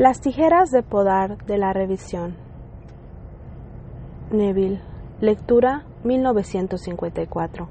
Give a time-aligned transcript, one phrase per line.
[0.00, 2.34] Las tijeras de podar de la revisión.
[4.30, 4.80] Neville.
[5.20, 7.68] Lectura 1954.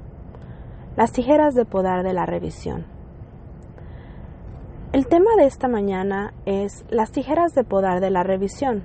[0.96, 2.86] Las tijeras de podar de la revisión.
[4.92, 8.84] El tema de esta mañana es las tijeras de podar de la revisión.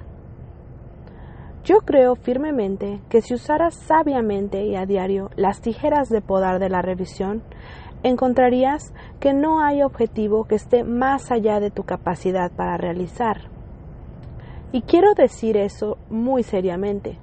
[1.63, 6.69] Yo creo firmemente que si usaras sabiamente y a diario las tijeras de podar de
[6.69, 7.43] la revisión,
[8.05, 13.49] encontrarías que no hay objetivo que esté más allá de tu capacidad para realizar.
[14.71, 17.17] Y quiero decir eso muy seriamente.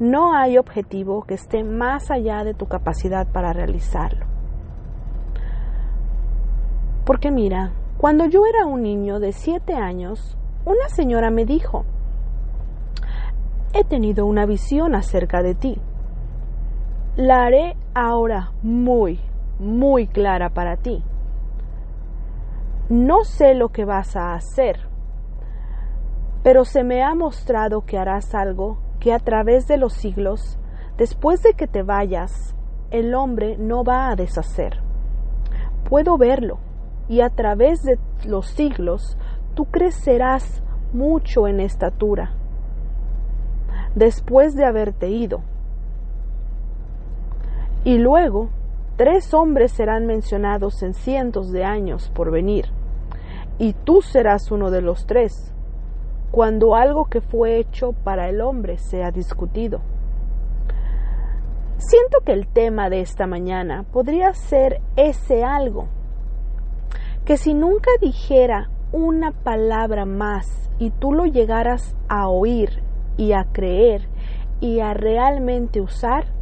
[0.00, 4.26] No hay objetivo que esté más allá de tu capacidad para realizarlo.
[7.04, 11.84] Porque mira, cuando yo era un niño de siete años, una señora me dijo,
[13.74, 15.78] he tenido una visión acerca de ti.
[17.16, 19.20] La haré ahora muy,
[19.58, 21.02] muy clara para ti.
[22.88, 24.78] No sé lo que vas a hacer,
[26.42, 30.58] pero se me ha mostrado que harás algo que a través de los siglos,
[30.96, 32.54] después de que te vayas,
[32.90, 34.80] el hombre no va a deshacer.
[35.88, 36.58] Puedo verlo,
[37.08, 39.16] y a través de los siglos
[39.54, 42.32] tú crecerás mucho en estatura.
[43.94, 45.40] Después de haberte ido.
[47.84, 48.50] Y luego
[48.96, 52.66] Tres hombres serán mencionados en cientos de años por venir,
[53.58, 55.52] y tú serás uno de los tres,
[56.30, 59.82] cuando algo que fue hecho para el hombre sea discutido.
[61.76, 65.88] Siento que el tema de esta mañana podría ser ese algo,
[67.26, 72.82] que si nunca dijera una palabra más y tú lo llegaras a oír
[73.18, 74.08] y a creer
[74.60, 76.35] y a realmente usar,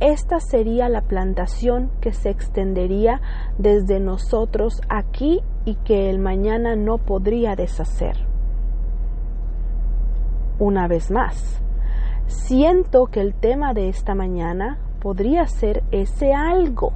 [0.00, 3.20] esta sería la plantación que se extendería
[3.56, 8.16] desde nosotros aquí y que el mañana no podría deshacer.
[10.58, 11.62] Una vez más,
[12.26, 16.92] siento que el tema de esta mañana podría ser ese algo,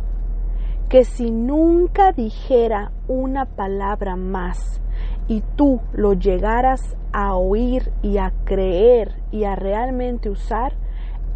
[0.88, 4.80] que si nunca dijera una palabra más
[5.28, 10.74] y tú lo llegaras a oír y a creer y a realmente usar,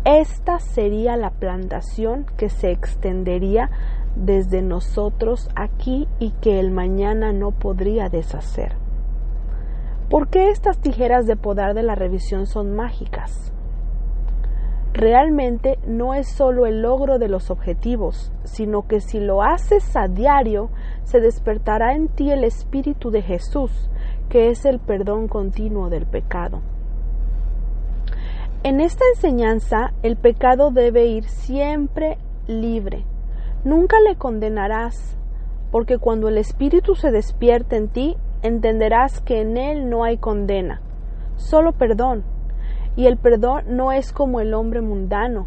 [0.04, 3.70] esta sería la plantación que se extendería
[4.16, 8.76] desde nosotros aquí y que el mañana no podría deshacer.
[10.10, 13.53] ¿Por qué estas tijeras de podar de la revisión son mágicas?
[14.93, 20.06] Realmente no es solo el logro de los objetivos, sino que si lo haces a
[20.06, 20.69] diario,
[21.03, 23.91] se despertará en ti el Espíritu de Jesús,
[24.28, 26.60] que es el perdón continuo del pecado.
[28.64, 32.16] En esta enseñanza el pecado debe ir siempre
[32.47, 33.04] libre.
[33.62, 35.19] Nunca le condenarás,
[35.70, 40.80] porque cuando el Espíritu se despierte en ti, entenderás que en él no hay condena,
[41.36, 42.25] solo perdón.
[42.97, 45.46] Y el perdón no es como el hombre mundano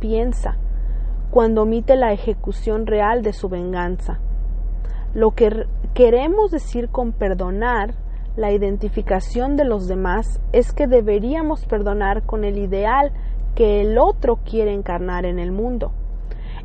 [0.00, 0.56] piensa
[1.30, 4.18] cuando omite la ejecución real de su venganza.
[5.14, 7.94] Lo que queremos decir con perdonar
[8.36, 13.12] la identificación de los demás es que deberíamos perdonar con el ideal
[13.54, 15.92] que el otro quiere encarnar en el mundo.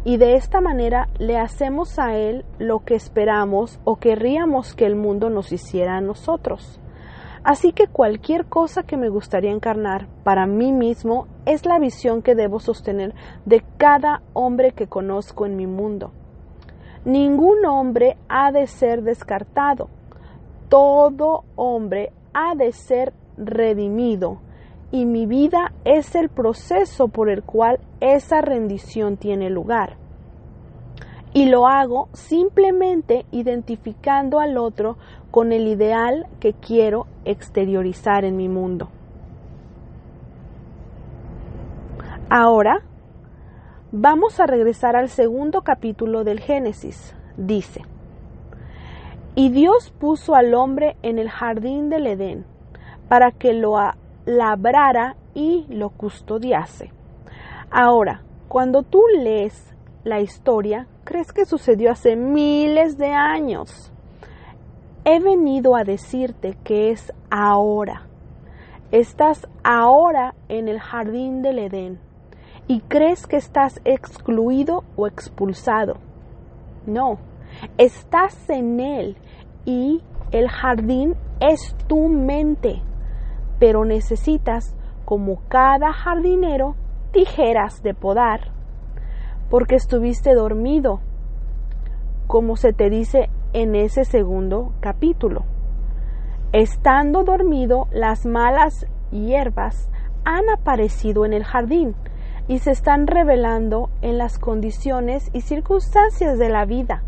[0.04, 4.96] Y de esta manera le hacemos a él lo que esperamos o querríamos que el
[4.96, 6.80] mundo nos hiciera a nosotros.
[7.44, 12.36] Así que cualquier cosa que me gustaría encarnar para mí mismo es la visión que
[12.36, 13.16] debo sostener
[13.46, 16.12] de cada hombre que conozco en mi mundo.
[17.06, 19.90] Ningún hombre ha de ser descartado,
[20.72, 24.40] todo hombre ha de ser redimido
[24.90, 29.98] y mi vida es el proceso por el cual esa rendición tiene lugar.
[31.34, 34.96] Y lo hago simplemente identificando al otro
[35.30, 38.88] con el ideal que quiero exteriorizar en mi mundo.
[42.30, 42.82] Ahora
[43.92, 47.14] vamos a regresar al segundo capítulo del Génesis.
[47.36, 47.82] Dice,
[49.36, 52.46] y Dios puso al hombre en el jardín del Edén
[53.08, 53.76] para que lo
[54.26, 56.92] labrara y lo custodiase.
[57.70, 59.74] Ahora, cuando tú lees
[60.04, 63.92] la historia, crees que sucedió hace miles de años.
[65.06, 68.08] He venido a decirte que es ahora.
[68.92, 72.00] Estás ahora en el jardín del Edén
[72.68, 75.98] y crees que estás excluido o expulsado.
[76.86, 77.20] No,
[77.78, 79.18] Estás en él
[79.66, 82.82] y el jardín es tu mente,
[83.60, 84.76] pero necesitas,
[85.06, 86.76] como cada jardinero,
[87.12, 88.52] tijeras de podar,
[89.50, 91.02] porque estuviste dormido,
[92.28, 95.44] como se te dice en ese segundo capítulo.
[96.54, 99.90] Estando dormido, las malas hierbas
[100.24, 101.96] han aparecido en el jardín
[102.48, 107.04] y se están revelando en las condiciones y circunstancias de la vida,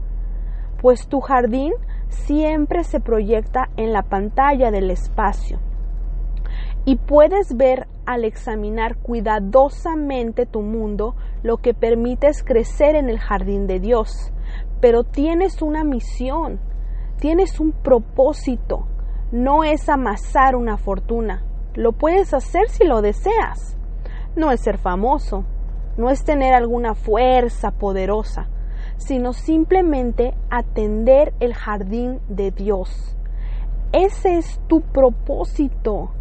[0.84, 1.72] pues tu jardín
[2.10, 5.60] siempre se proyecta en la pantalla del espacio.
[6.84, 13.66] Y puedes ver al examinar cuidadosamente tu mundo lo que permites crecer en el jardín
[13.66, 14.34] de Dios.
[14.82, 16.60] Pero tienes una misión,
[17.18, 18.86] tienes un propósito,
[19.32, 21.46] no es amasar una fortuna.
[21.76, 23.78] Lo puedes hacer si lo deseas.
[24.36, 25.46] No es ser famoso,
[25.96, 28.50] no es tener alguna fuerza poderosa,
[28.98, 33.16] sino simplemente atender el jardín de Dios.
[33.92, 36.12] Ese es tu propósito.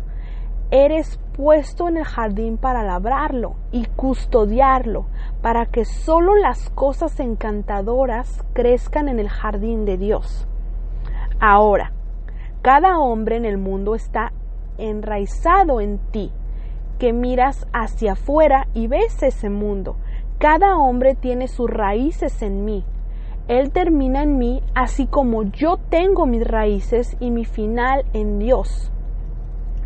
[0.71, 5.07] Eres puesto en el jardín para labrarlo y custodiarlo,
[5.41, 10.47] para que solo las cosas encantadoras crezcan en el jardín de Dios.
[11.41, 11.93] Ahora,
[12.63, 14.33] cada hombre en el mundo está
[14.79, 16.31] enraizado en ti,
[16.99, 19.97] que miras hacia afuera y ves ese mundo.
[20.43, 22.85] Cada hombre tiene sus raíces en mí.
[23.47, 28.91] Él termina en mí así como yo tengo mis raíces y mi final en Dios,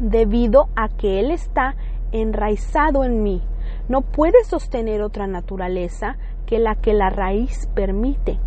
[0.00, 1.76] debido a que Él está
[2.10, 3.42] enraizado en mí.
[3.90, 6.16] No puede sostener otra naturaleza
[6.46, 8.38] que la que la raíz permite.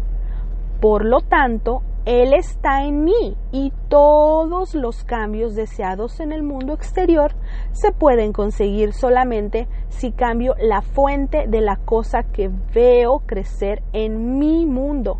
[0.81, 6.73] Por lo tanto, él está en mí y todos los cambios deseados en el mundo
[6.73, 7.35] exterior
[7.71, 14.39] se pueden conseguir solamente si cambio la fuente de la cosa que veo crecer en
[14.39, 15.19] mi mundo.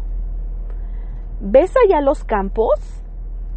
[1.40, 2.80] ¿Ves allá los campos?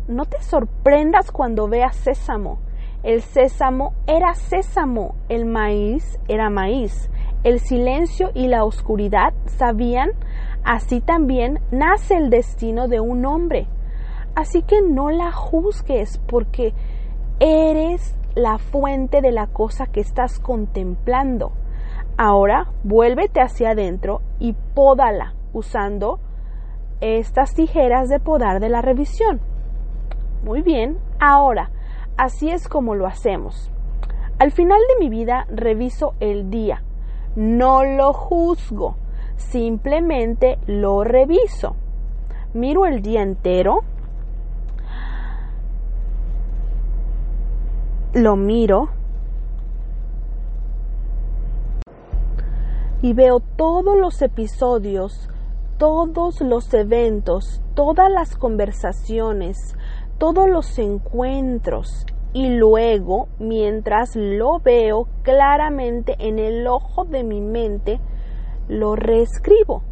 [0.08, 2.58] No te sorprendas cuando veas sésamo.
[3.02, 7.08] El sésamo era sésamo, el maíz era maíz.
[7.44, 10.10] El silencio y la oscuridad sabían
[10.64, 13.66] Así también nace el destino de un hombre.
[14.34, 16.72] Así que no la juzgues porque
[17.40, 21.52] eres la fuente de la cosa que estás contemplando.
[22.16, 26.20] Ahora vuélvete hacia adentro y pódala usando
[27.00, 29.40] estas tijeras de podar de la revisión.
[30.44, 31.70] Muy bien, ahora,
[32.16, 33.70] así es como lo hacemos.
[34.38, 36.82] Al final de mi vida reviso el día,
[37.36, 38.96] no lo juzgo,
[39.50, 41.76] simplemente lo reviso.
[42.54, 43.80] Miro el día entero,
[48.14, 48.90] lo miro.
[53.00, 55.28] Y veo todos los episodios,
[55.78, 59.74] todos los eventos, todas las conversaciones,
[60.18, 62.06] todos los encuentros.
[62.32, 68.00] Y luego, mientras lo veo claramente en el ojo de mi mente,
[68.68, 69.82] lo reescribo.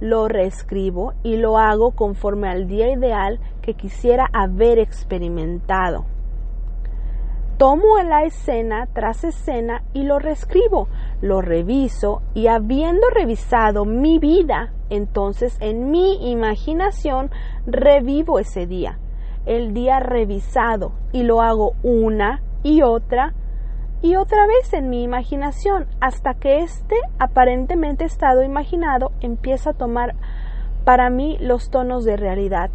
[0.00, 6.04] Lo reescribo y lo hago conforme al día ideal que quisiera haber experimentado.
[7.58, 10.86] Tomo la escena tras escena y lo reescribo,
[11.20, 17.32] lo reviso y habiendo revisado mi vida, entonces en mi imaginación
[17.66, 19.00] revivo ese día,
[19.44, 23.34] el día revisado y lo hago una y otra
[24.00, 30.14] y otra vez en mi imaginación hasta que este aparentemente estado imaginado empieza a tomar
[30.84, 32.70] para mí los tonos de realidad.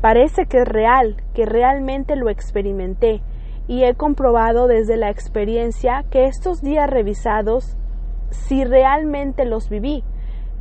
[0.00, 3.22] Parece que es real, que realmente lo experimenté
[3.68, 7.76] y he comprobado desde la experiencia que estos días revisados,
[8.30, 10.02] si realmente los viví,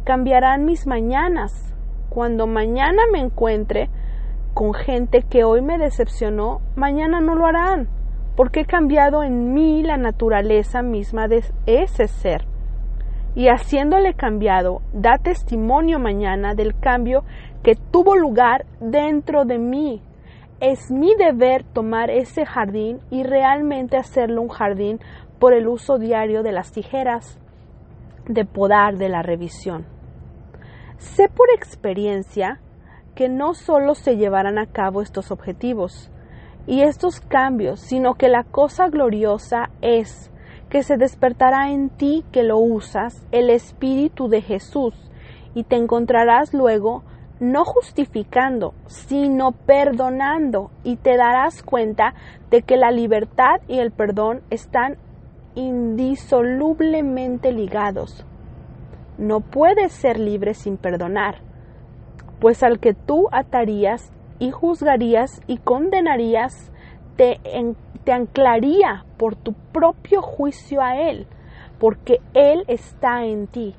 [0.04, 1.74] cambiarán mis mañanas.
[2.10, 3.90] Cuando mañana me encuentre
[4.54, 7.90] con gente que hoy me decepcionó, mañana no lo harán
[8.36, 12.46] porque he cambiado en mí la naturaleza misma de ese ser.
[13.34, 17.24] Y haciéndole cambiado, da testimonio mañana del cambio
[17.64, 20.02] que tuvo lugar dentro de mí.
[20.60, 25.00] Es mi deber tomar ese jardín y realmente hacerlo un jardín
[25.40, 27.40] por el uso diario de las tijeras
[28.28, 29.86] de podar de la revisión.
[30.98, 32.60] Sé por experiencia
[33.16, 36.10] que no solo se llevarán a cabo estos objetivos,
[36.68, 40.32] y estos cambios, sino que la cosa gloriosa es
[40.70, 44.94] que se despertará en ti que lo usas el Espíritu de Jesús
[45.54, 47.04] y te encontrarás luego
[47.40, 52.14] no justificando, sino perdonando y te darás cuenta
[52.50, 54.98] de que la libertad y el perdón están
[55.56, 58.26] indisolublemente ligados.
[59.18, 61.40] No puedes ser libre sin perdonar,
[62.40, 66.72] pues al que tú atarías y juzgarías y condenarías,
[67.16, 67.40] te,
[68.04, 71.28] te anclaría por tu propio juicio a Él,
[71.80, 73.76] porque Él está en ti.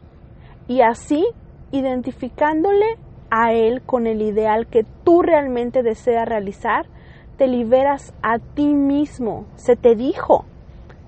[0.68, 1.26] Y así,
[1.70, 2.98] identificándole
[3.30, 6.86] a Él con el ideal que tú realmente deseas realizar,
[7.36, 9.46] te liberas a ti mismo.
[9.56, 10.44] Se te dijo,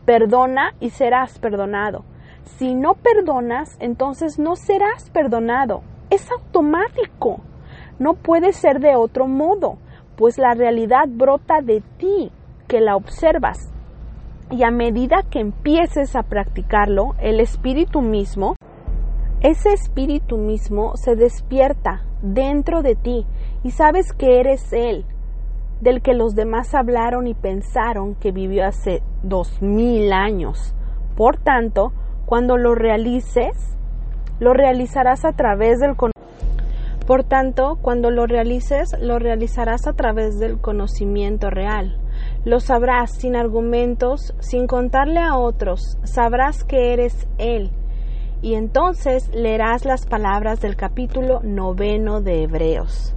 [0.04, 2.04] perdona y serás perdonado.
[2.44, 5.82] Si no perdonas, entonces no serás perdonado.
[6.10, 7.40] Es automático.
[7.98, 9.78] No puede ser de otro modo,
[10.16, 12.30] pues la realidad brota de ti,
[12.66, 13.72] que la observas.
[14.50, 18.56] Y a medida que empieces a practicarlo, el espíritu mismo,
[19.40, 23.26] ese espíritu mismo se despierta dentro de ti
[23.62, 25.04] y sabes que eres Él,
[25.80, 30.74] del que los demás hablaron y pensaron que vivió hace dos mil años.
[31.16, 31.92] Por tanto,
[32.26, 33.76] cuando lo realices,
[34.40, 35.96] lo realizarás a través del
[37.08, 41.98] Por tanto, cuando lo realices, lo realizarás a través del conocimiento real.
[42.44, 47.70] Lo sabrás sin argumentos, sin contarle a otros, sabrás que eres Él.
[48.42, 53.14] Y entonces leerás las palabras del capítulo noveno de Hebreos.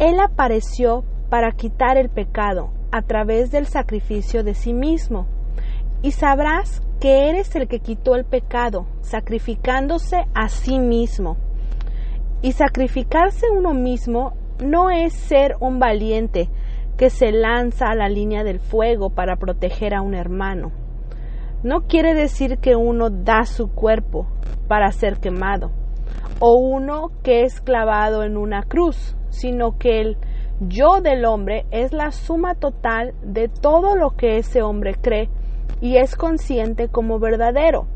[0.00, 5.28] Él apareció para quitar el pecado a través del sacrificio de sí mismo.
[6.02, 11.36] Y sabrás que eres el que quitó el pecado, sacrificándose a sí mismo.
[12.42, 14.32] Y sacrificarse uno mismo
[14.64, 16.48] no es ser un valiente
[16.96, 20.72] que se lanza a la línea del fuego para proteger a un hermano.
[21.62, 24.26] No quiere decir que uno da su cuerpo
[24.68, 25.72] para ser quemado,
[26.40, 30.16] o uno que es clavado en una cruz, sino que el
[30.60, 35.28] yo del hombre es la suma total de todo lo que ese hombre cree
[35.80, 37.86] y es consciente como verdadero.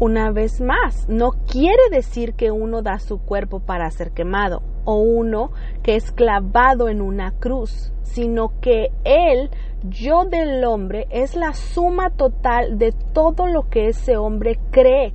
[0.00, 4.96] Una vez más, no quiere decir que uno da su cuerpo para ser quemado o
[4.96, 5.52] uno
[5.84, 9.50] que es clavado en una cruz, sino que el
[9.84, 15.14] yo del hombre es la suma total de todo lo que ese hombre cree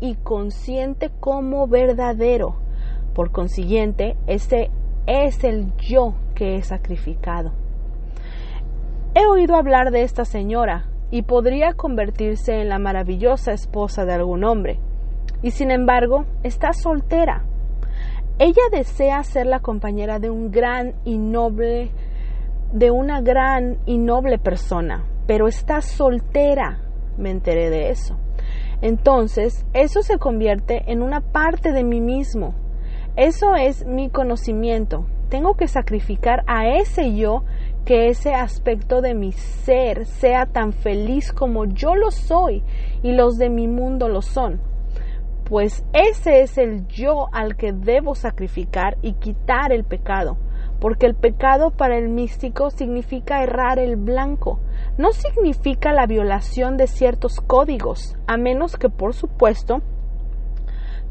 [0.00, 2.56] y consciente como verdadero.
[3.14, 4.70] Por consiguiente, ese
[5.06, 7.52] es el yo que es sacrificado.
[9.14, 14.44] He oído hablar de esta señora y podría convertirse en la maravillosa esposa de algún
[14.44, 14.78] hombre,
[15.42, 17.44] y sin embargo está soltera.
[18.38, 21.90] Ella desea ser la compañera de un gran y noble,
[22.72, 26.80] de una gran y noble persona, pero está soltera.
[27.16, 28.18] Me enteré de eso.
[28.82, 32.54] Entonces, eso se convierte en una parte de mí mismo,
[33.16, 35.06] eso es mi conocimiento.
[35.30, 37.44] Tengo que sacrificar a ese yo
[37.86, 42.64] que ese aspecto de mi ser sea tan feliz como yo lo soy
[43.04, 44.60] y los de mi mundo lo son.
[45.44, 50.36] Pues ese es el yo al que debo sacrificar y quitar el pecado,
[50.80, 54.58] porque el pecado para el místico significa errar el blanco,
[54.98, 59.80] no significa la violación de ciertos códigos, a menos que por supuesto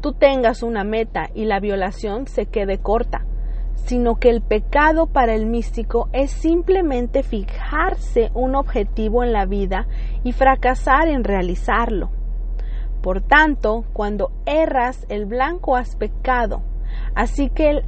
[0.02, 3.24] tú tengas una meta y la violación se quede corta,
[3.86, 9.86] sino que el pecado para el místico es simplemente fijarse un objetivo en la vida
[10.24, 12.10] y fracasar en realizarlo.
[13.00, 16.62] Por tanto, cuando erras, el blanco has pecado.
[17.14, 17.84] Así que él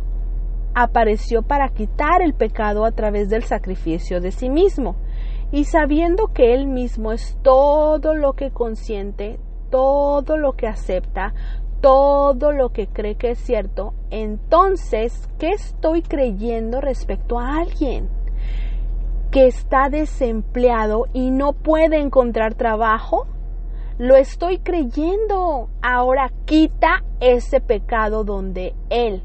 [0.74, 4.94] apareció para quitar el pecado a través del sacrificio de sí mismo.
[5.50, 9.40] Y sabiendo que él mismo es todo lo que consiente,
[9.70, 11.34] todo lo que acepta,
[11.80, 18.08] todo lo que cree que es cierto, entonces, ¿qué estoy creyendo respecto a alguien
[19.30, 23.26] que está desempleado y no puede encontrar trabajo?
[23.98, 25.68] Lo estoy creyendo.
[25.82, 29.22] Ahora quita ese pecado donde él,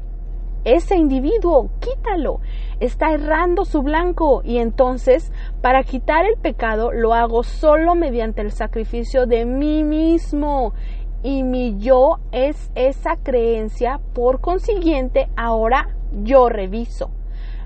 [0.64, 2.40] ese individuo, quítalo.
[2.80, 8.50] Está errando su blanco y entonces para quitar el pecado lo hago solo mediante el
[8.50, 10.74] sacrificio de mí mismo
[11.24, 15.88] y mi yo es esa creencia, por consiguiente, ahora
[16.22, 17.10] yo reviso.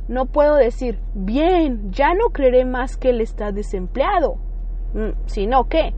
[0.07, 4.37] No puedo decir, bien, ya no creeré más que él está desempleado,
[4.95, 5.93] mm, sino que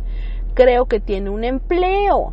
[0.55, 2.33] creo que tiene un empleo.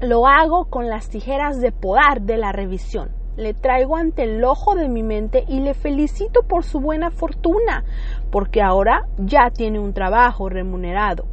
[0.00, 3.10] Lo hago con las tijeras de podar de la revisión.
[3.36, 7.84] Le traigo ante el ojo de mi mente y le felicito por su buena fortuna,
[8.30, 11.26] porque ahora ya tiene un trabajo remunerado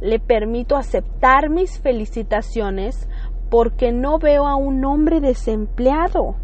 [0.00, 3.08] le permito aceptar mis felicitaciones
[3.50, 6.36] porque no veo a un hombre desempleado.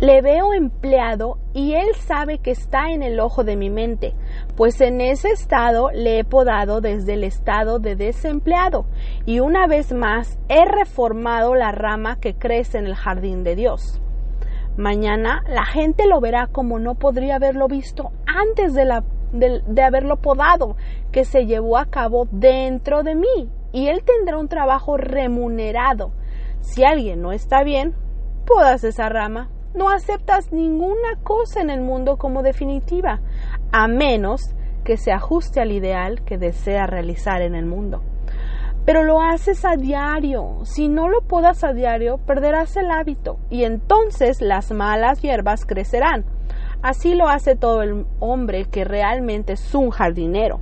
[0.00, 4.12] Le veo empleado y él sabe que está en el ojo de mi mente,
[4.56, 8.86] pues en ese estado le he podado desde el estado de desempleado
[9.24, 14.00] y una vez más he reformado la rama que crece en el jardín de Dios.
[14.76, 19.04] Mañana la gente lo verá como no podría haberlo visto antes de la
[19.34, 20.76] de, haberlo podado,
[21.12, 26.12] que se llevó a cabo dentro de mí y él tendrá un trabajo remunerado.
[26.60, 27.94] Si alguien no está bien,
[28.46, 33.20] podas esa rama, no aceptas ninguna cosa en el mundo como definitiva,
[33.72, 38.02] a menos que se ajuste al ideal que desea realizar en el mundo.
[38.84, 40.58] Pero lo haces a diario.
[40.64, 46.33] Si no lo podas a diario, perderás el hábito y entonces las malas hierbas crecerán.
[46.84, 50.60] Así lo hace todo el hombre que realmente es un jardinero,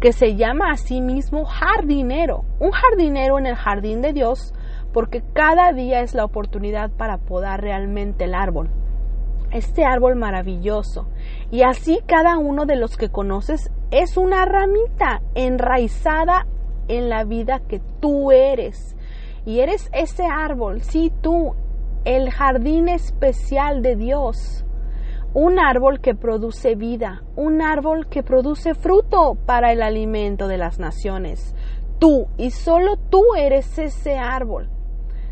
[0.00, 4.54] que se llama a sí mismo jardinero, un jardinero en el jardín de Dios,
[4.90, 8.70] porque cada día es la oportunidad para podar realmente el árbol
[9.50, 11.08] este árbol maravilloso.
[11.50, 16.46] Y así cada uno de los que conoces es una ramita enraizada
[16.88, 18.96] en la vida que tú eres.
[19.44, 21.54] Y eres ese árbol, sí tú,
[22.06, 24.64] el jardín especial de Dios.
[25.34, 30.78] Un árbol que produce vida, un árbol que produce fruto para el alimento de las
[30.78, 31.54] naciones.
[31.98, 34.68] Tú y solo tú eres ese árbol.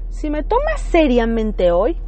[0.08, 1.98] Si me tomas seriamente hoy,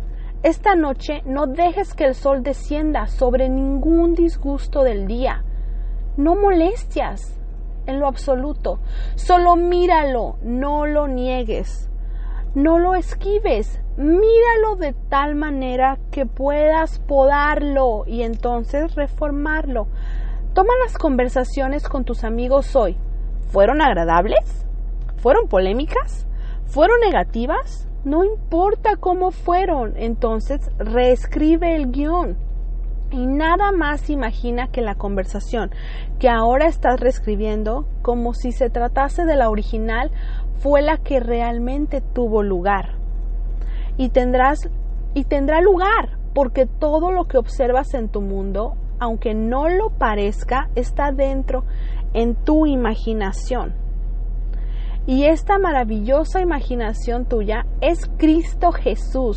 [0.43, 5.45] esta noche no dejes que el sol descienda sobre ningún disgusto del día.
[6.17, 7.39] No molestias
[7.87, 8.81] en lo absoluto.
[9.17, 11.92] Solo míralo, no lo niegues.
[12.55, 13.81] No lo esquives.
[13.97, 19.87] Míralo de tal manera que puedas podarlo y entonces reformarlo.
[20.53, 22.99] Toma las conversaciones con tus amigos hoy.
[23.49, 24.67] ¿Fueron agradables?
[25.17, 26.27] ¿Fueron polémicas?
[26.67, 27.89] ¿Fueron negativas?
[28.05, 32.37] No importa cómo fueron, entonces reescribe el guion.
[33.13, 35.71] Y nada más imagina que la conversación
[36.19, 40.11] que ahora estás reescribiendo, como si se tratase de la original,
[40.63, 42.95] fue la que realmente tuvo lugar.
[43.97, 44.69] Y tendrás
[45.13, 50.71] y tendrá lugar, porque todo lo que observas en tu mundo, aunque no lo parezca,
[50.77, 51.65] está dentro
[52.15, 53.75] en tu imaginación.
[55.05, 59.37] Y esta maravillosa imaginación tuya es Cristo Jesús.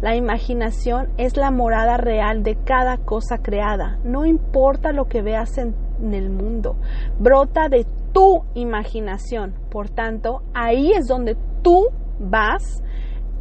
[0.00, 3.98] La imaginación es la morada real de cada cosa creada.
[4.04, 6.76] No importa lo que veas en, el mundo,
[7.18, 9.54] brota de tu imaginación.
[9.70, 12.82] Por tanto, ahí es donde tú vas.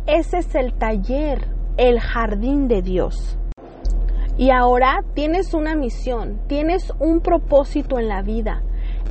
[0.06, 3.38] Ese es el taller, el jardín de Dios.
[4.38, 8.64] Y ahora tienes una misión, tienes un propósito en la vida.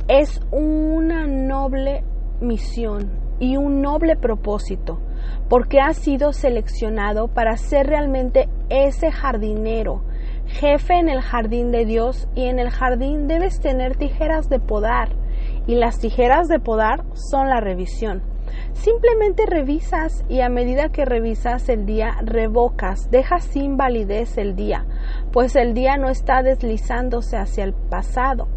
[0.07, 2.03] Es una noble
[2.41, 4.99] misión y un noble propósito,
[5.47, 10.03] porque has sido seleccionado para ser realmente ese jardinero,
[10.45, 15.09] jefe en el jardín de Dios y en el jardín debes tener tijeras de podar
[15.69, 18.23] y las tijeras de podar son la revisión.
[18.73, 24.87] Simplemente revisas y a medida que revisas el día revocas, dejas sin validez el día,
[25.31, 28.47] pues el día no está deslizándose hacia el pasado,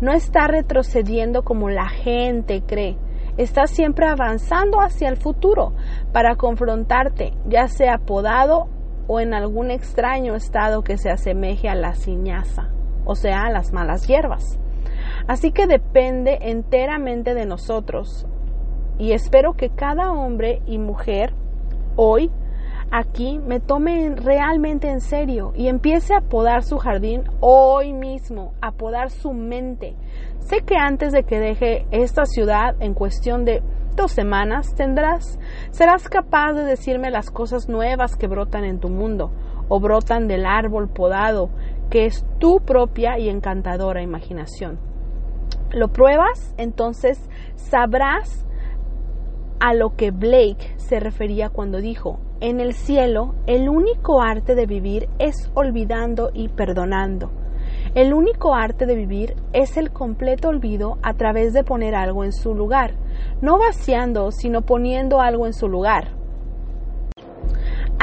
[0.00, 2.96] no está retrocediendo como la gente cree,
[3.36, 5.72] Estás siempre avanzando hacia el futuro
[6.12, 8.68] para confrontarte, ya sea podado
[9.08, 12.70] o en algún extraño estado que se asemeje a la ciñaza,
[13.06, 14.58] o sea, a las malas hierbas.
[15.32, 18.26] Así que depende enteramente de nosotros.
[18.98, 21.32] Y espero que cada hombre y mujer
[21.96, 22.30] hoy
[22.90, 28.72] aquí me tome realmente en serio y empiece a podar su jardín hoy mismo, a
[28.72, 29.96] podar su mente.
[30.40, 33.62] Sé que antes de que deje esta ciudad en cuestión de
[33.96, 35.38] dos semanas tendrás,
[35.70, 39.32] serás capaz de decirme las cosas nuevas que brotan en tu mundo
[39.70, 41.48] o brotan del árbol podado
[41.88, 44.91] que es tu propia y encantadora imaginación.
[45.72, 46.54] ¿Lo pruebas?
[46.58, 47.18] Entonces
[47.56, 48.46] sabrás
[49.58, 54.66] a lo que Blake se refería cuando dijo, en el cielo el único arte de
[54.66, 57.30] vivir es olvidando y perdonando.
[57.94, 62.32] El único arte de vivir es el completo olvido a través de poner algo en
[62.32, 62.94] su lugar,
[63.40, 66.21] no vaciando, sino poniendo algo en su lugar.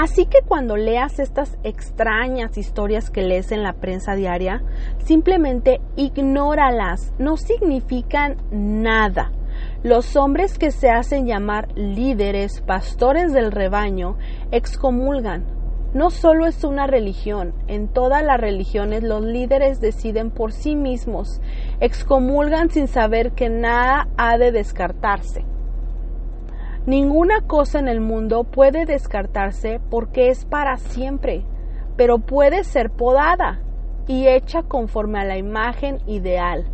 [0.02, 4.64] Así que cuando leas estas extrañas historias que lees en la prensa diaria,
[5.00, 9.34] simplemente ignóralas, no significan nada.
[9.84, 14.16] Los hombres que se hacen llamar líderes, pastores del rebaño,
[14.54, 15.44] excomulgan.
[15.94, 21.42] No solo es una religión, en todas las religiones los líderes deciden por sí mismos,
[21.82, 25.44] excomulgan sin saber que nada ha de descartarse.
[26.89, 31.43] Ninguna cosa en el mundo puede descartarse porque es para siempre,
[31.95, 33.60] pero puede ser podada
[34.08, 36.65] y hecha conforme a la imagen ideal.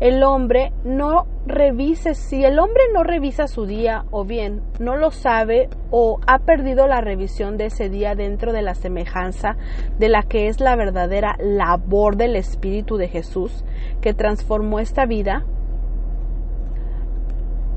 [0.00, 5.10] El hombre no revise, si el hombre no revisa su día o bien no lo
[5.10, 9.58] sabe o ha perdido la revisión de ese día dentro de la semejanza
[9.98, 13.62] de la que es la verdadera labor del Espíritu de Jesús
[14.00, 15.44] que transformó esta vida,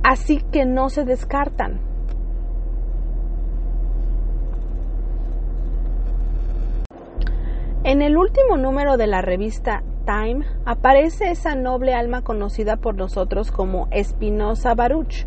[0.10, 1.82] Así que no se descartan.
[7.84, 13.52] En el último número de la revista Time aparece esa noble alma conocida por nosotros
[13.52, 15.26] como Espinosa Baruch,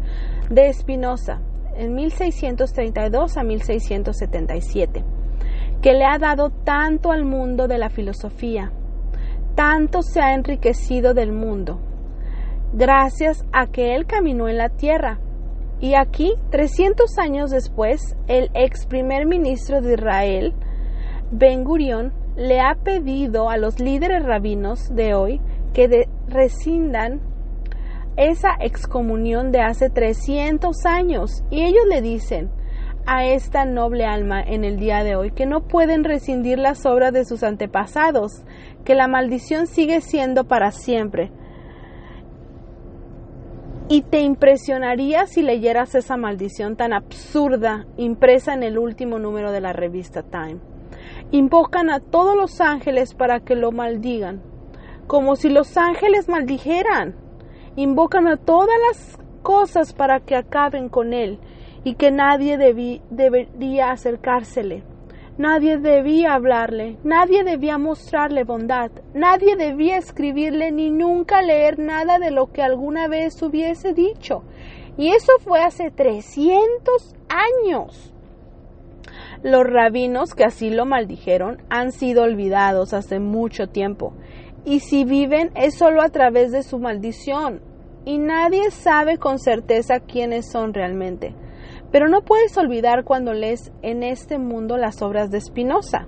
[0.48, 1.42] de Espinosa,
[1.76, 5.04] en 1632 a 1677,
[5.82, 8.72] que le ha dado tanto al mundo de la filosofía,
[9.54, 11.80] tanto se ha enriquecido del mundo,
[12.72, 15.18] gracias a que él caminó en la tierra.
[15.80, 20.54] Y aquí, 300 años después, el ex primer ministro de Israel,
[21.30, 25.40] Ben Gurion, le ha pedido a los líderes rabinos de hoy
[25.72, 27.20] que rescindan
[28.16, 31.44] esa excomunión de hace 300 años.
[31.50, 32.50] Y ellos le dicen
[33.06, 37.12] a esta noble alma en el día de hoy que no pueden rescindir las obras
[37.12, 38.44] de sus antepasados,
[38.84, 41.32] que la maldición sigue siendo para siempre.
[43.92, 49.60] Y te impresionaría si leyeras esa maldición tan absurda impresa en el último número de
[49.60, 50.60] la revista Time.
[51.32, 54.42] Invocan a todos los ángeles para que lo maldigan,
[55.08, 57.16] como si los ángeles maldijeran.
[57.74, 61.40] Invocan a todas las cosas para que acaben con él
[61.82, 64.84] y que nadie debería acercársele.
[65.40, 72.30] Nadie debía hablarle, nadie debía mostrarle bondad, nadie debía escribirle ni nunca leer nada de
[72.30, 74.42] lo que alguna vez hubiese dicho.
[74.98, 78.12] Y eso fue hace 300 años.
[79.42, 84.12] Los rabinos que así lo maldijeron han sido olvidados hace mucho tiempo.
[84.66, 87.62] Y si viven es solo a través de su maldición.
[88.04, 91.34] Y nadie sabe con certeza quiénes son realmente.
[91.90, 96.06] Pero no puedes olvidar cuando lees en este mundo las obras de Spinoza.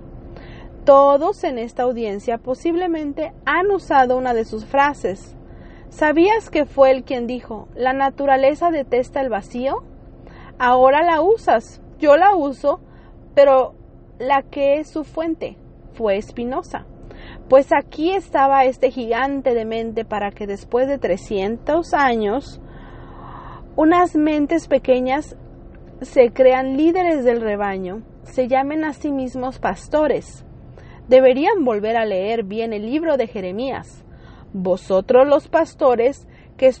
[0.85, 5.35] Todos en esta audiencia posiblemente han usado una de sus frases.
[5.89, 9.83] ¿Sabías que fue él quien dijo, la naturaleza detesta el vacío?
[10.57, 12.81] Ahora la usas, yo la uso,
[13.35, 13.75] pero
[14.19, 15.57] la que es su fuente
[15.93, 16.85] fue Spinoza.
[17.47, 22.59] Pues aquí estaba este gigante de mente para que después de 300 años
[23.75, 25.35] unas mentes pequeñas
[26.03, 30.45] se crean líderes del rebaño, se llamen a sí mismos pastores.
[31.07, 34.03] Deberían volver a leer bien el libro de Jeremías.
[34.53, 36.71] Vosotros los pastores que,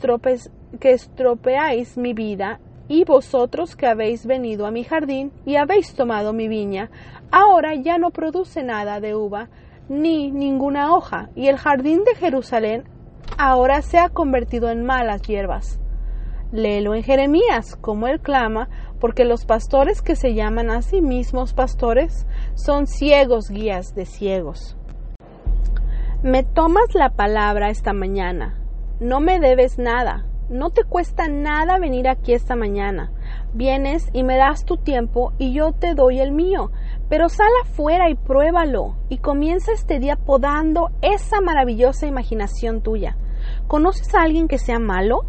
[0.79, 6.33] que estropeáis mi vida, y vosotros que habéis venido a mi jardín y habéis tomado
[6.33, 6.89] mi viña,
[7.31, 9.49] ahora ya no produce nada de uva,
[9.89, 12.83] ni ninguna hoja, y el jardín de Jerusalén
[13.37, 15.79] ahora se ha convertido en malas hierbas.
[16.51, 18.69] Léelo en Jeremías, como él clama,
[19.03, 24.77] porque los pastores que se llaman a sí mismos pastores son ciegos guías de ciegos.
[26.21, 28.57] Me tomas la palabra esta mañana.
[29.01, 30.25] No me debes nada.
[30.49, 33.11] No te cuesta nada venir aquí esta mañana.
[33.53, 36.71] Vienes y me das tu tiempo y yo te doy el mío.
[37.09, 43.17] Pero sal afuera y pruébalo y comienza este día podando esa maravillosa imaginación tuya.
[43.67, 45.25] ¿Conoces a alguien que sea malo?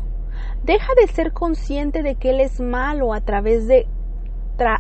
[0.65, 3.87] Deja de ser consciente de que Él es malo a través de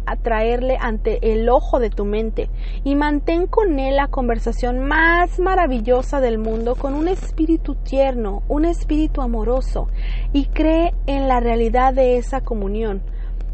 [0.06, 2.48] atraerle ante el ojo de tu mente
[2.84, 8.64] y mantén con Él la conversación más maravillosa del mundo con un espíritu tierno, un
[8.64, 9.88] espíritu amoroso
[10.32, 13.02] y cree en la realidad de esa comunión.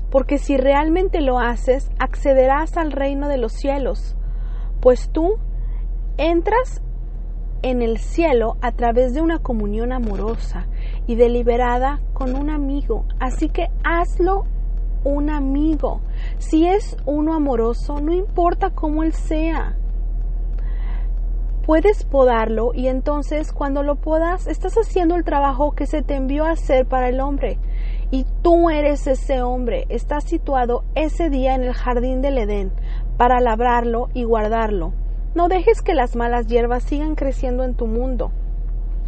[0.09, 4.14] Porque si realmente lo haces, accederás al reino de los cielos,
[4.81, 5.38] pues tú
[6.16, 6.81] entras
[7.62, 10.66] en el cielo a través de una comunión amorosa
[11.07, 13.05] y deliberada con un amigo.
[13.18, 14.44] Así que hazlo
[15.05, 16.01] un amigo.
[16.38, 19.77] Si es uno amoroso, no importa cómo él sea.
[21.64, 26.44] Puedes podarlo y entonces cuando lo podas estás haciendo el trabajo que se te envió
[26.44, 27.59] a hacer para el hombre.
[28.11, 29.87] Y tú eres ese hombre.
[29.88, 32.73] Estás situado ese día en el jardín del Edén
[33.16, 34.92] para labrarlo y guardarlo.
[35.33, 38.33] No dejes que las malas hierbas sigan creciendo en tu mundo.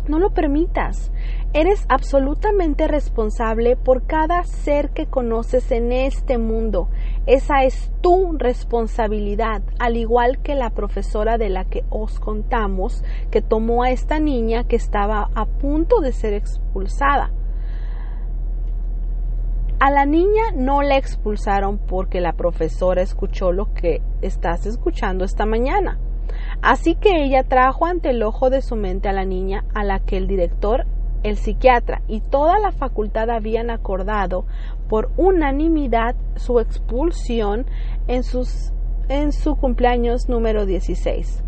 [0.06, 1.10] No lo permitas.
[1.52, 6.88] Eres absolutamente responsable por cada ser que conoces en este mundo.
[7.26, 13.42] Esa es tu responsabilidad, al igual que la profesora de la que os contamos, que
[13.42, 17.32] tomó a esta niña que estaba a punto de ser expulsada.
[19.80, 25.46] A la niña no la expulsaron porque la profesora escuchó lo que estás escuchando esta
[25.46, 25.98] mañana.
[26.62, 29.98] Así que ella trajo ante el ojo de su mente a la niña a la
[29.98, 30.86] que el director,
[31.24, 34.44] el psiquiatra y toda la facultad habían acordado
[34.88, 37.66] por unanimidad su expulsión
[38.06, 38.72] en, sus,
[39.08, 41.42] en su cumpleaños número 16.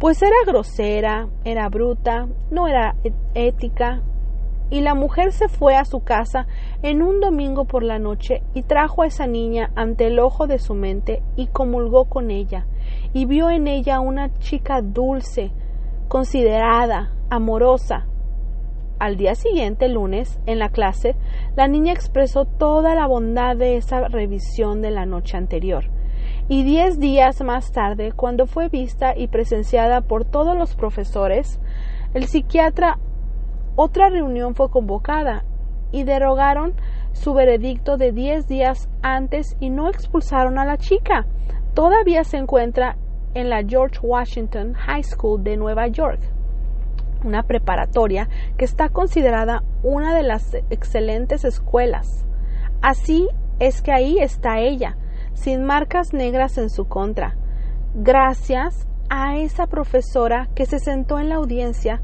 [0.00, 2.96] Pues era grosera, era bruta, no era
[3.34, 4.02] ética,
[4.70, 6.46] y la mujer se fue a su casa
[6.82, 10.58] en un domingo por la noche y trajo a esa niña ante el ojo de
[10.58, 12.66] su mente y comulgó con ella
[13.12, 15.50] y vio en ella una chica dulce,
[16.08, 18.06] considerada, amorosa.
[18.98, 21.14] Al día siguiente, lunes, en la clase,
[21.54, 25.84] la niña expresó toda la bondad de esa revisión de la noche anterior.
[26.48, 31.60] Y diez días más tarde, cuando fue vista y presenciada por todos los profesores,
[32.14, 32.98] el psiquiatra
[33.76, 35.44] otra reunión fue convocada
[35.92, 36.74] y derogaron
[37.12, 41.26] su veredicto de diez días antes y no expulsaron a la chica.
[41.78, 42.96] Todavía se encuentra
[43.34, 46.18] en la George Washington High School de Nueva York,
[47.24, 52.26] una preparatoria que está considerada una de las excelentes escuelas.
[52.82, 53.28] Así
[53.60, 54.96] es que ahí está ella,
[55.34, 57.36] sin marcas negras en su contra,
[57.94, 62.02] gracias a esa profesora que se sentó en la audiencia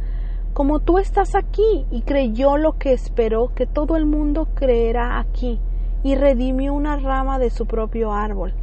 [0.52, 5.58] como tú estás aquí y creyó lo que esperó que todo el mundo creerá aquí
[6.04, 8.54] y redimió una rama de su propio árbol.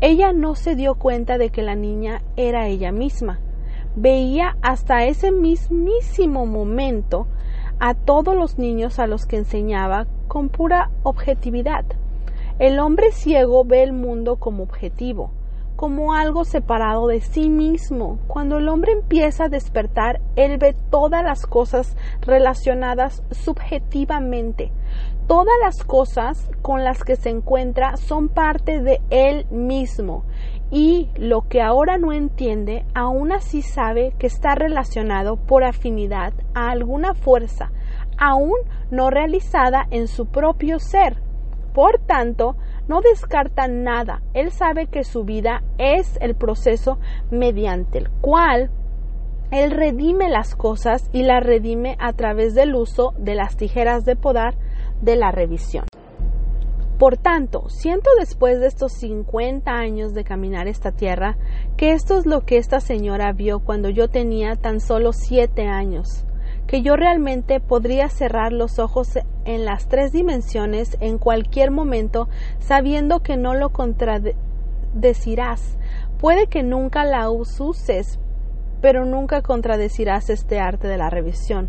[0.00, 3.40] Ella no se dio cuenta de que la niña era ella misma.
[3.96, 7.28] Veía hasta ese mismísimo momento
[7.78, 11.84] a todos los niños a los que enseñaba con pura objetividad.
[12.58, 15.30] El hombre ciego ve el mundo como objetivo,
[15.76, 18.18] como algo separado de sí mismo.
[18.26, 24.70] Cuando el hombre empieza a despertar, él ve todas las cosas relacionadas subjetivamente.
[25.26, 30.24] Todas las cosas con las que se encuentra son parte de él mismo
[30.70, 36.70] y lo que ahora no entiende, aún así sabe que está relacionado por afinidad a
[36.70, 37.70] alguna fuerza,
[38.18, 38.56] aún
[38.90, 41.22] no realizada en su propio ser.
[41.72, 42.56] Por tanto,
[42.86, 44.20] no descarta nada.
[44.34, 46.98] Él sabe que su vida es el proceso
[47.30, 48.70] mediante el cual
[49.50, 54.16] él redime las cosas y las redime a través del uso de las tijeras de
[54.16, 54.54] podar
[55.00, 55.86] de la revisión.
[56.98, 61.36] Por tanto, siento después de estos 50 años de caminar esta tierra
[61.76, 66.24] que esto es lo que esta señora vio cuando yo tenía tan solo siete años
[66.66, 72.28] que yo realmente podría cerrar los ojos en las tres dimensiones en cualquier momento
[72.58, 75.76] sabiendo que no lo contradecirás.
[76.18, 78.18] Puede que nunca la uses,
[78.80, 81.68] pero nunca contradecirás este arte de la revisión.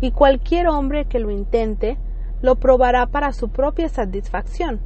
[0.00, 1.96] Y cualquier hombre que lo intente
[2.42, 4.80] lo probará para su propia satisfacción,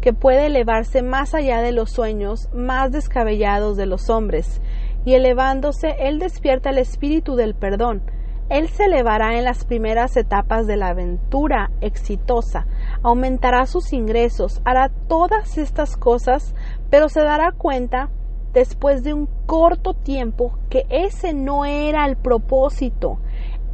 [0.00, 4.60] que puede elevarse más allá de los sueños más descabellados de los hombres,
[5.04, 8.02] y elevándose él despierta el espíritu del perdón,
[8.50, 12.66] él se elevará en las primeras etapas de la aventura exitosa,
[13.02, 16.54] aumentará sus ingresos, hará todas estas cosas,
[16.90, 18.10] pero se dará cuenta
[18.52, 23.18] después de un corto tiempo que ese no era el propósito.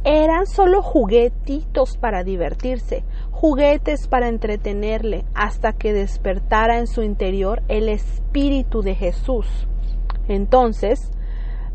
[0.05, 3.03] Eran solo juguetitos para divertirse,
[3.41, 9.47] juguetes para entretenerle, hasta que despertara en su interior el Espíritu de Jesús.
[10.27, 11.11] Entonces,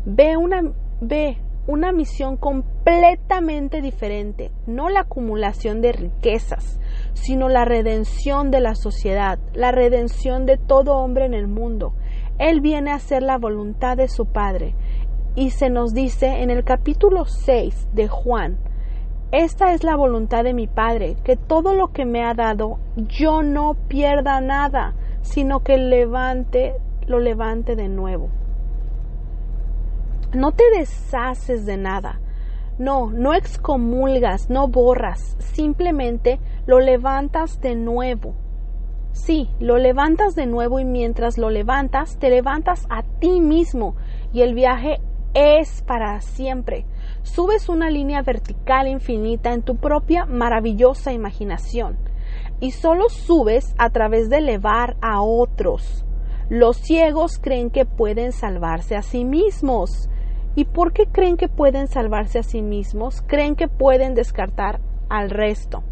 [0.05, 0.61] ve una
[1.01, 6.79] ve una misión completamente diferente, no la acumulación de riquezas,
[7.11, 11.95] sino la redención de la sociedad, la redención de todo hombre en el mundo.
[12.39, 14.73] Él viene a hacer la voluntad de su Padre.
[15.35, 18.57] Y se nos dice en el capítulo 6 de Juan,
[19.31, 23.43] esta es la voluntad de mi Padre, que todo lo que me ha dado yo
[23.43, 26.75] no pierda nada, sino que levante,
[27.07, 28.29] lo levante de nuevo.
[30.33, 32.21] No te deshaces de nada.
[32.77, 38.35] No, no excomulgas, no borras, simplemente lo levantas de nuevo.
[39.11, 43.95] Sí, lo levantas de nuevo y mientras lo levantas, te levantas a ti mismo
[44.31, 45.01] y el viaje
[45.33, 46.85] es para siempre.
[47.27, 51.97] Subes una línea vertical infinita en tu propia maravillosa imaginación
[52.59, 56.05] y solo subes a través de elevar a otros.
[56.49, 60.09] Los ciegos creen que pueden salvarse a sí mismos
[60.57, 63.21] ¿Y por qué creen que pueden salvarse a sí mismos?
[63.27, 65.83] Creen que pueden descartar al resto.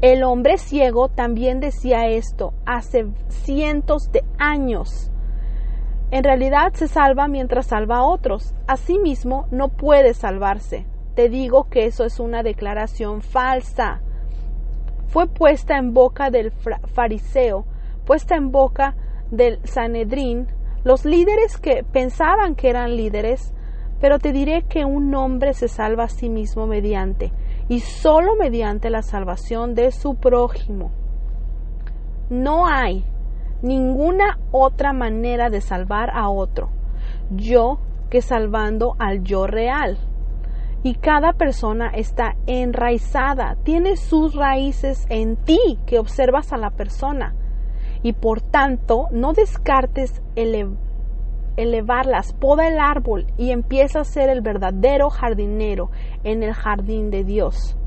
[0.00, 5.12] El hombre ciego también decía esto hace cientos de años.
[6.10, 8.54] En realidad se salva mientras salva a otros.
[8.66, 10.86] Asimismo, no puede salvarse.
[11.14, 14.00] Te digo que eso es una declaración falsa.
[15.08, 17.66] Fue puesta en boca del fariseo,
[18.04, 18.96] puesta en boca
[19.30, 20.48] del Sanedrín,
[20.82, 23.52] los líderes que pensaban que eran líderes,
[24.00, 27.32] pero te diré que un hombre se salva a sí mismo mediante,
[27.68, 30.90] y sólo mediante la salvación de su prójimo.
[32.28, 33.04] No hay
[33.64, 36.68] ninguna otra manera de salvar a otro,
[37.30, 37.78] yo
[38.10, 39.98] que salvando al yo real.
[40.82, 47.34] Y cada persona está enraizada, tiene sus raíces en ti que observas a la persona.
[48.02, 50.76] Y por tanto, no descartes el
[51.56, 55.90] elevarlas, poda el árbol y empieza a ser el verdadero jardinero
[56.22, 57.78] en el jardín de Dios.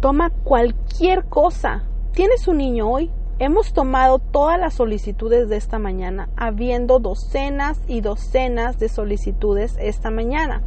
[0.00, 1.82] Toma cualquier cosa.
[2.12, 3.10] ¿Tienes un niño hoy?
[3.40, 10.10] Hemos tomado todas las solicitudes de esta mañana, habiendo docenas y docenas de solicitudes esta
[10.10, 10.64] mañana.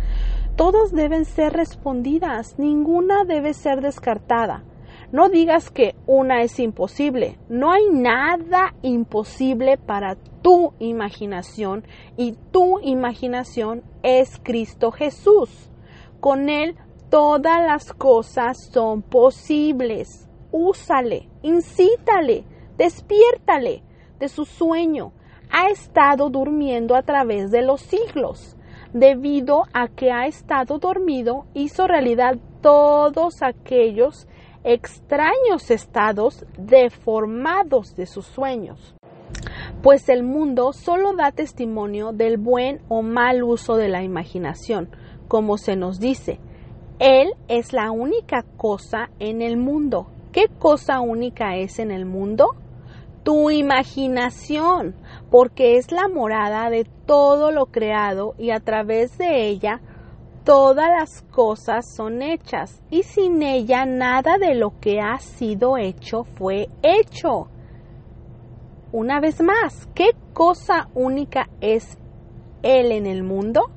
[0.56, 4.64] Todas deben ser respondidas, ninguna debe ser descartada.
[5.12, 7.38] No digas que una es imposible.
[7.50, 11.84] No hay nada imposible para tu imaginación
[12.16, 15.50] y tu imaginación es Cristo Jesús.
[16.22, 16.78] Con Él
[17.10, 20.30] todas las cosas son posibles.
[20.54, 22.46] Úsale, incítale,
[22.82, 23.84] despiértale
[24.20, 25.12] de su sueño.
[25.52, 28.58] Ha estado durmiendo a través de los siglos.
[28.92, 34.28] Debido a que ha estado dormido, hizo realidad todos aquellos
[34.64, 38.96] extraños estados deformados de sus sueños.
[39.84, 44.90] Pues el mundo solo da testimonio del buen o mal uso de la imaginación,
[45.28, 46.40] como se nos dice.
[46.98, 50.08] Él es la única cosa en el mundo.
[50.32, 52.56] ¿Qué cosa única es en el mundo?
[53.24, 54.96] Tu imaginación,
[55.30, 59.80] porque es la morada de todo lo creado y a través de ella
[60.44, 66.24] todas las cosas son hechas y sin ella nada de lo que ha sido hecho
[66.24, 67.48] fue hecho.
[68.92, 71.98] Una vez más, ¿qué cosa única es
[72.64, 73.70] Él en el mundo?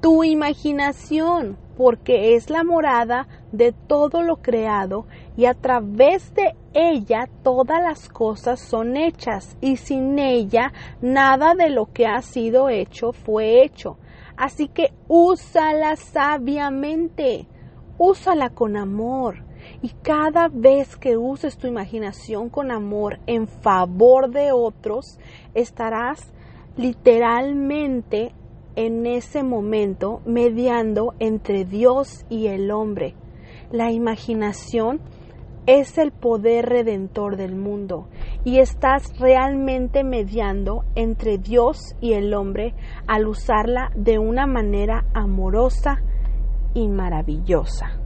[0.00, 7.28] Tu imaginación, porque es la morada de todo lo creado y a través de ella
[7.42, 13.12] todas las cosas son hechas y sin ella nada de lo que ha sido hecho
[13.12, 13.98] fue hecho.
[14.36, 17.46] Así que úsala sabiamente,
[17.98, 19.44] úsala con amor.
[19.80, 25.18] Y cada vez que uses tu imaginación con amor en favor de otros,
[25.54, 26.32] estarás
[26.76, 28.32] literalmente
[28.74, 33.14] en ese momento mediando entre Dios y el hombre.
[33.70, 35.00] La imaginación
[35.66, 38.08] es el poder redentor del mundo
[38.44, 42.74] y estás realmente mediando entre Dios y el hombre
[43.06, 46.02] al usarla de una manera amorosa
[46.74, 48.01] y maravillosa.